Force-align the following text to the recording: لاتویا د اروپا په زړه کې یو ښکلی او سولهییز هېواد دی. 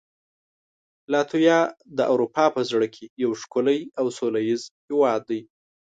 لاتویا 1.11 1.59
د 1.97 1.99
اروپا 2.13 2.45
په 2.55 2.61
زړه 2.69 2.87
کې 2.95 3.05
یو 3.23 3.31
ښکلی 3.41 3.79
او 3.99 4.05
سولهییز 4.17 4.61
هېواد 4.89 5.21
دی. 5.29 5.41